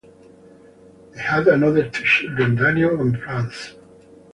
[1.11, 3.75] They had another two children Daniel and Frances.